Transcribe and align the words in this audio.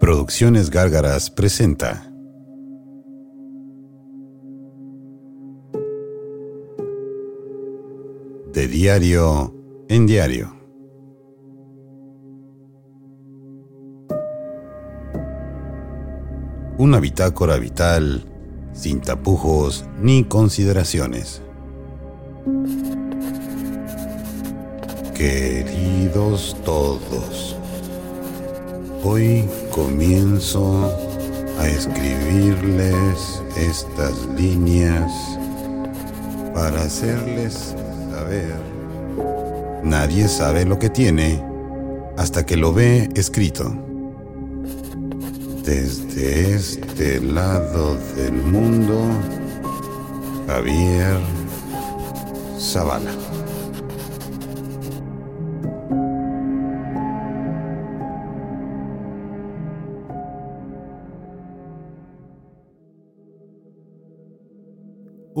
Producciones 0.00 0.70
Gárgaras 0.70 1.30
presenta. 1.30 2.10
De 8.50 8.66
diario 8.66 9.54
en 9.90 10.06
diario. 10.06 10.56
Una 16.78 16.98
bitácora 16.98 17.58
vital 17.58 18.24
sin 18.72 19.02
tapujos 19.02 19.84
ni 20.00 20.24
consideraciones. 20.24 21.42
Queridos 25.14 26.56
todos, 26.64 27.59
hoy 29.04 29.48
comienzo 29.70 30.90
a 31.58 31.68
escribirles 31.68 33.42
estas 33.56 34.26
líneas 34.36 35.10
para 36.54 36.82
hacerles 36.82 37.74
saber. 38.10 38.56
Nadie 39.82 40.28
sabe 40.28 40.64
lo 40.64 40.78
que 40.78 40.90
tiene 40.90 41.42
hasta 42.16 42.44
que 42.44 42.56
lo 42.56 42.72
ve 42.72 43.08
escrito. 43.14 43.74
Desde 45.64 46.54
este 46.54 47.20
lado 47.20 47.96
del 48.16 48.32
mundo, 48.32 49.00
Javier 50.46 51.18
Zavala. 52.58 53.39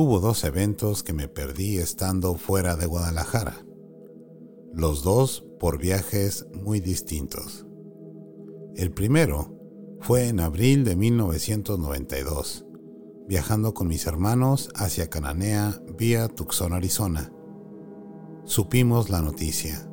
Hubo 0.02 0.18
dos 0.18 0.44
eventos 0.44 1.02
que 1.02 1.12
me 1.12 1.28
perdí 1.28 1.76
estando 1.76 2.34
fuera 2.36 2.74
de 2.74 2.86
Guadalajara, 2.86 3.66
los 4.72 5.02
dos 5.02 5.44
por 5.58 5.76
viajes 5.76 6.46
muy 6.54 6.80
distintos. 6.80 7.66
El 8.76 8.92
primero 8.92 9.54
fue 10.00 10.28
en 10.28 10.40
abril 10.40 10.84
de 10.84 10.96
1992, 10.96 12.64
viajando 13.28 13.74
con 13.74 13.88
mis 13.88 14.06
hermanos 14.06 14.70
hacia 14.74 15.10
Cananea 15.10 15.78
vía 15.98 16.28
Tucson, 16.28 16.72
Arizona. 16.72 17.30
Supimos 18.44 19.10
la 19.10 19.20
noticia. 19.20 19.86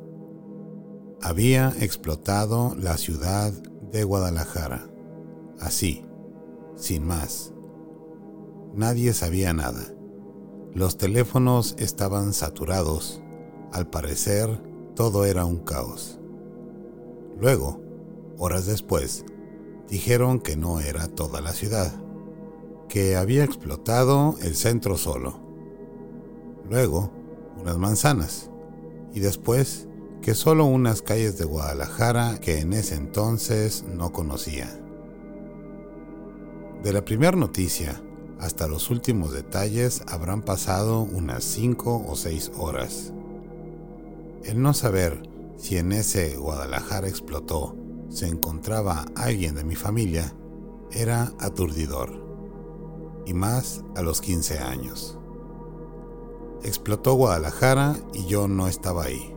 Había 1.20 1.74
explotado 1.80 2.74
la 2.76 2.96
ciudad 2.96 3.52
de 3.92 4.04
Guadalajara. 4.04 4.88
Así, 5.60 6.02
sin 6.76 7.06
más. 7.06 7.52
Nadie 8.72 9.12
sabía 9.12 9.52
nada. 9.52 9.97
Los 10.74 10.98
teléfonos 10.98 11.74
estaban 11.78 12.32
saturados. 12.32 13.22
Al 13.72 13.88
parecer, 13.88 14.62
todo 14.94 15.24
era 15.24 15.44
un 15.44 15.58
caos. 15.58 16.20
Luego, 17.38 17.80
horas 18.36 18.66
después, 18.66 19.24
dijeron 19.88 20.40
que 20.40 20.56
no 20.56 20.80
era 20.80 21.08
toda 21.08 21.40
la 21.40 21.52
ciudad, 21.52 21.92
que 22.88 23.16
había 23.16 23.44
explotado 23.44 24.36
el 24.42 24.54
centro 24.54 24.96
solo. 24.96 25.40
Luego, 26.68 27.10
unas 27.58 27.78
manzanas. 27.78 28.50
Y 29.14 29.20
después, 29.20 29.88
que 30.20 30.34
solo 30.34 30.66
unas 30.66 31.00
calles 31.00 31.38
de 31.38 31.44
Guadalajara 31.44 32.38
que 32.40 32.58
en 32.58 32.74
ese 32.74 32.94
entonces 32.94 33.84
no 33.84 34.12
conocía. 34.12 34.68
De 36.82 36.92
la 36.92 37.04
primera 37.04 37.36
noticia 37.36 38.02
hasta 38.40 38.68
los 38.68 38.90
últimos 38.90 39.32
detalles 39.32 40.02
habrán 40.06 40.42
pasado 40.42 41.00
unas 41.00 41.44
cinco 41.44 42.04
o 42.06 42.16
seis 42.16 42.52
horas. 42.56 43.12
El 44.44 44.62
no 44.62 44.74
saber 44.74 45.22
si 45.56 45.76
en 45.76 45.92
ese 45.92 46.36
Guadalajara 46.36 47.08
explotó 47.08 47.76
se 48.08 48.26
encontraba 48.26 49.04
alguien 49.16 49.54
de 49.54 49.64
mi 49.64 49.74
familia 49.74 50.34
era 50.90 51.32
aturdidor, 51.38 52.28
y 53.26 53.34
más 53.34 53.84
a 53.94 54.02
los 54.02 54.20
15 54.20 54.58
años. 54.60 55.18
Explotó 56.62 57.14
Guadalajara 57.14 57.96
y 58.14 58.26
yo 58.26 58.48
no 58.48 58.66
estaba 58.68 59.04
ahí. 59.04 59.34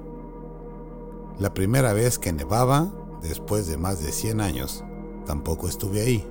La 1.38 1.54
primera 1.54 1.94
vez 1.94 2.18
que 2.18 2.32
nevaba, 2.32 2.92
después 3.22 3.68
de 3.68 3.78
más 3.78 4.02
de 4.02 4.12
100 4.12 4.42
años, 4.42 4.84
tampoco 5.26 5.68
estuve 5.68 6.02
ahí. 6.02 6.28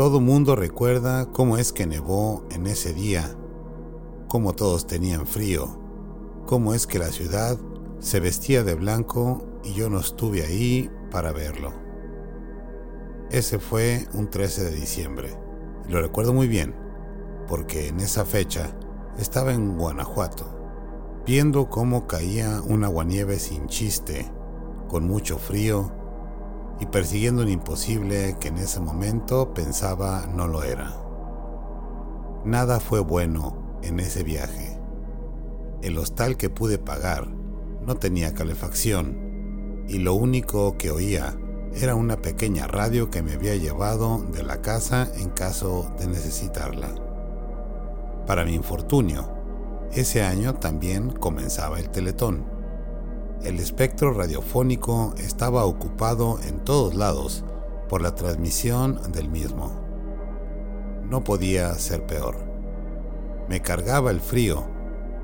Todo 0.00 0.18
mundo 0.18 0.56
recuerda 0.56 1.26
cómo 1.26 1.58
es 1.58 1.74
que 1.74 1.86
nevó 1.86 2.46
en 2.50 2.66
ese 2.66 2.94
día, 2.94 3.36
cómo 4.28 4.54
todos 4.54 4.86
tenían 4.86 5.26
frío, 5.26 5.78
cómo 6.46 6.72
es 6.72 6.86
que 6.86 6.98
la 6.98 7.08
ciudad 7.08 7.58
se 7.98 8.18
vestía 8.18 8.64
de 8.64 8.72
blanco 8.72 9.46
y 9.62 9.74
yo 9.74 9.90
no 9.90 10.00
estuve 10.00 10.42
ahí 10.42 10.90
para 11.10 11.32
verlo. 11.32 11.74
Ese 13.30 13.58
fue 13.58 14.08
un 14.14 14.30
13 14.30 14.70
de 14.70 14.70
diciembre. 14.70 15.38
Lo 15.86 16.00
recuerdo 16.00 16.32
muy 16.32 16.48
bien, 16.48 16.74
porque 17.46 17.88
en 17.88 18.00
esa 18.00 18.24
fecha 18.24 18.74
estaba 19.18 19.52
en 19.52 19.76
Guanajuato, 19.76 20.46
viendo 21.26 21.68
cómo 21.68 22.06
caía 22.06 22.62
un 22.62 22.84
aguanieve 22.84 23.38
sin 23.38 23.66
chiste, 23.66 24.32
con 24.88 25.06
mucho 25.06 25.36
frío, 25.36 25.92
y 26.80 26.86
persiguiendo 26.86 27.42
un 27.42 27.48
imposible 27.48 28.36
que 28.40 28.48
en 28.48 28.58
ese 28.58 28.80
momento 28.80 29.52
pensaba 29.54 30.26
no 30.26 30.48
lo 30.48 30.62
era. 30.62 30.96
Nada 32.44 32.80
fue 32.80 33.00
bueno 33.00 33.78
en 33.82 34.00
ese 34.00 34.22
viaje. 34.22 34.78
El 35.82 35.98
hostal 35.98 36.36
que 36.36 36.50
pude 36.50 36.78
pagar 36.78 37.28
no 37.28 37.96
tenía 37.96 38.34
calefacción 38.34 39.84
y 39.88 39.98
lo 39.98 40.14
único 40.14 40.78
que 40.78 40.90
oía 40.90 41.36
era 41.74 41.94
una 41.94 42.20
pequeña 42.20 42.66
radio 42.66 43.10
que 43.10 43.22
me 43.22 43.34
había 43.34 43.54
llevado 43.56 44.18
de 44.32 44.42
la 44.42 44.60
casa 44.60 45.08
en 45.16 45.30
caso 45.30 45.94
de 45.98 46.06
necesitarla. 46.06 46.88
Para 48.26 48.44
mi 48.44 48.54
infortunio, 48.54 49.28
ese 49.92 50.22
año 50.22 50.54
también 50.54 51.10
comenzaba 51.10 51.78
el 51.78 51.90
teletón. 51.90 52.59
El 53.42 53.58
espectro 53.58 54.12
radiofónico 54.12 55.14
estaba 55.16 55.64
ocupado 55.64 56.38
en 56.46 56.60
todos 56.60 56.94
lados 56.94 57.42
por 57.88 58.02
la 58.02 58.14
transmisión 58.14 59.00
del 59.12 59.30
mismo. 59.30 59.72
No 61.08 61.24
podía 61.24 61.72
ser 61.74 62.04
peor. 62.04 62.36
Me 63.48 63.62
cargaba 63.62 64.10
el 64.10 64.20
frío 64.20 64.64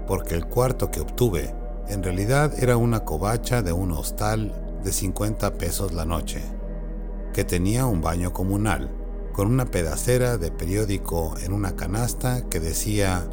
porque 0.06 0.34
el 0.34 0.46
cuarto 0.46 0.90
que 0.90 1.00
obtuve 1.00 1.54
en 1.88 2.02
realidad 2.02 2.54
era 2.58 2.78
una 2.78 3.04
covacha 3.04 3.60
de 3.60 3.72
un 3.72 3.92
hostal 3.92 4.80
de 4.82 4.92
50 4.92 5.52
pesos 5.58 5.92
la 5.92 6.06
noche, 6.06 6.40
que 7.34 7.44
tenía 7.44 7.84
un 7.84 8.00
baño 8.00 8.32
comunal, 8.32 8.90
con 9.34 9.48
una 9.48 9.66
pedacera 9.66 10.38
de 10.38 10.50
periódico 10.50 11.34
en 11.44 11.52
una 11.52 11.76
canasta 11.76 12.48
que 12.48 12.60
decía 12.60 13.28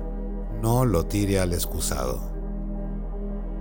no 0.62 0.84
lo 0.84 1.06
tire 1.06 1.40
al 1.40 1.54
excusado. 1.54 2.33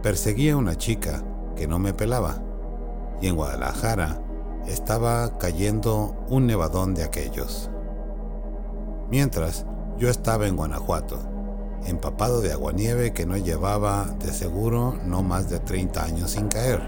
Perseguía 0.03 0.55
a 0.55 0.57
una 0.57 0.77
chica 0.77 1.23
que 1.55 1.69
no 1.69 1.79
me 1.79 1.95
pelaba, 1.95 2.43
y 3.21 3.29
en 3.29 3.37
Guadalajara 3.37 4.21
estaba 4.67 5.39
cayendo 5.39 6.25
un 6.29 6.49
nevadón 6.49 6.95
de 6.95 7.05
aquellos. 7.05 7.71
Mientras 9.11 9.65
yo 9.99 10.11
estaba 10.11 10.49
en 10.49 10.57
Guanajuato, 10.57 11.21
empapado 11.87 12.41
de 12.41 12.53
aguanieve 12.53 13.13
que 13.13 13.27
no 13.27 13.37
llevaba 13.37 14.07
de 14.19 14.33
seguro 14.33 14.99
no 15.05 15.23
más 15.23 15.49
de 15.49 15.61
30 15.61 16.05
años 16.05 16.33
sin 16.33 16.49
caer. 16.49 16.81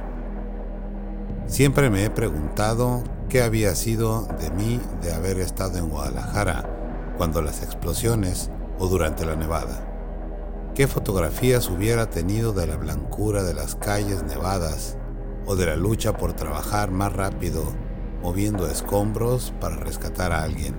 Siempre 1.47 1.91
me 1.91 2.05
he 2.05 2.11
preguntado 2.11 3.05
qué 3.29 3.43
había 3.43 3.77
sido 3.77 4.27
de 4.41 4.51
mí 4.51 4.81
de 5.03 5.13
haber 5.13 5.39
estado 5.39 5.79
en 5.79 5.89
Guadalajara 5.89 6.69
cuando 7.17 7.43
las 7.43 7.63
explosiones 7.63 8.51
o 8.81 8.89
durante 8.89 9.25
la 9.25 9.37
nevada. 9.37 9.94
¿Qué 10.75 10.89
fotografías 10.89 11.71
hubiera 11.71 12.11
tenido 12.11 12.53
de 12.53 12.67
la 12.67 12.75
blancura 12.75 13.45
de 13.45 13.55
las 13.55 13.77
calles 13.77 14.25
nevadas 14.25 14.99
o 15.47 15.55
de 15.55 15.67
la 15.67 15.77
lucha 15.77 16.17
por 16.17 16.33
trabajar 16.33 16.91
más 16.91 17.13
rápido 17.13 17.63
moviendo 18.21 18.67
escombros 18.67 19.55
para 19.61 19.77
rescatar 19.77 20.33
a 20.33 20.43
alguien? 20.43 20.75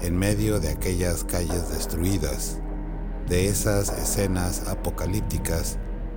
En 0.00 0.16
medio 0.16 0.60
de 0.60 0.70
aquellas 0.70 1.24
calles 1.24 1.68
destruidas, 1.68 2.62
de 3.28 3.48
esas 3.48 3.90
escenas 3.90 4.66
apocalípticas 4.66 5.76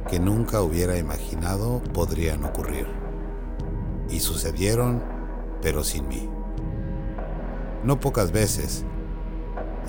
que 0.09 0.21
nunca 0.21 0.61
hubiera 0.61 0.97
imaginado 0.97 1.83
podrían 1.93 2.45
ocurrir. 2.45 2.87
Y 4.09 4.21
sucedieron, 4.21 5.03
pero 5.61 5.83
sin 5.83 6.07
mí. 6.07 6.29
No 7.83 7.99
pocas 7.99 8.31
veces, 8.31 8.85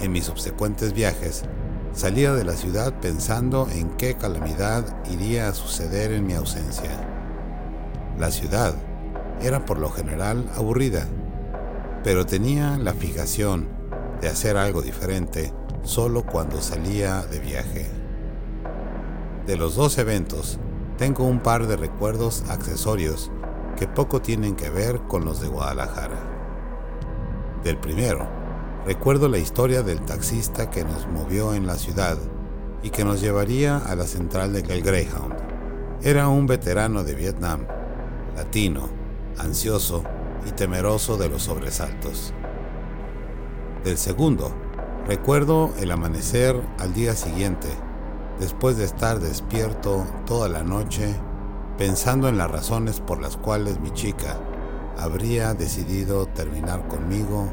en 0.00 0.10
mis 0.10 0.24
subsecuentes 0.24 0.92
viajes, 0.92 1.44
salía 1.92 2.32
de 2.32 2.44
la 2.44 2.54
ciudad 2.54 2.94
pensando 3.00 3.68
en 3.72 3.90
qué 3.90 4.14
calamidad 4.14 4.84
iría 5.10 5.48
a 5.48 5.54
suceder 5.54 6.12
en 6.12 6.26
mi 6.26 6.34
ausencia. 6.34 6.90
La 8.18 8.30
ciudad 8.30 8.74
era 9.42 9.64
por 9.64 9.78
lo 9.78 9.90
general 9.90 10.48
aburrida, 10.56 11.06
pero 12.04 12.26
tenía 12.26 12.78
la 12.78 12.94
fijación 12.94 13.68
de 14.20 14.28
hacer 14.28 14.56
algo 14.56 14.82
diferente 14.82 15.52
solo 15.82 16.24
cuando 16.24 16.60
salía 16.60 17.22
de 17.22 17.40
viaje. 17.40 17.86
De 19.46 19.56
los 19.56 19.74
dos 19.74 19.98
eventos, 19.98 20.58
tengo 20.98 21.24
un 21.24 21.40
par 21.40 21.66
de 21.66 21.76
recuerdos 21.76 22.44
accesorios 22.50 23.30
que 23.76 23.88
poco 23.88 24.20
tienen 24.20 24.54
que 24.54 24.68
ver 24.68 25.00
con 25.08 25.24
los 25.24 25.40
de 25.40 25.48
Guadalajara. 25.48 26.18
Del 27.64 27.78
primero, 27.78 28.39
recuerdo 28.86 29.28
la 29.28 29.38
historia 29.38 29.82
del 29.82 30.00
taxista 30.00 30.70
que 30.70 30.84
nos 30.84 31.06
movió 31.06 31.54
en 31.54 31.66
la 31.66 31.76
ciudad 31.76 32.16
y 32.82 32.90
que 32.90 33.04
nos 33.04 33.20
llevaría 33.20 33.76
a 33.76 33.94
la 33.94 34.06
central 34.06 34.52
de 34.52 34.62
Greyhound. 34.62 35.34
Era 36.02 36.28
un 36.28 36.46
veterano 36.46 37.04
de 37.04 37.14
Vietnam, 37.14 37.66
latino, 38.36 38.88
ansioso 39.36 40.02
y 40.46 40.52
temeroso 40.52 41.18
de 41.18 41.28
los 41.28 41.42
sobresaltos. 41.42 42.32
Del 43.84 43.98
segundo, 43.98 44.54
recuerdo 45.06 45.72
el 45.78 45.90
amanecer 45.90 46.60
al 46.78 46.94
día 46.94 47.14
siguiente, 47.14 47.68
después 48.38 48.78
de 48.78 48.84
estar 48.84 49.20
despierto 49.20 50.06
toda 50.26 50.48
la 50.48 50.62
noche 50.62 51.14
pensando 51.76 52.28
en 52.28 52.38
las 52.38 52.50
razones 52.50 53.00
por 53.00 53.20
las 53.20 53.36
cuales 53.36 53.80
mi 53.80 53.90
chica 53.90 54.38
habría 54.98 55.54
decidido 55.54 56.26
terminar 56.26 56.88
conmigo 56.88 57.50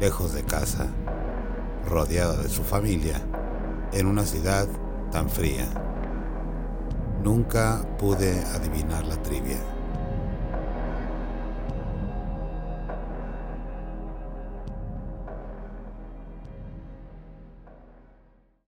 lejos 0.00 0.32
de 0.32 0.44
casa, 0.44 0.86
rodeada 1.86 2.36
de 2.36 2.48
su 2.48 2.62
familia 2.62 3.20
en 3.92 4.06
una 4.06 4.24
ciudad 4.24 4.68
tan 5.10 5.28
fría. 5.28 5.66
Nunca 7.22 7.84
pude 7.98 8.38
adivinar 8.54 9.04
la 9.06 9.20
trivia. 9.22 9.58